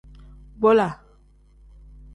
[0.63, 0.89] Bola.